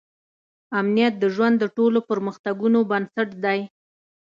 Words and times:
امنیت 0.79 1.13
د 1.19 1.23
ژوند 1.35 1.55
د 1.59 1.65
ټولو 1.77 1.99
پرمختګونو 2.09 2.79
بنسټ 2.91 3.29
دی. 3.45 3.59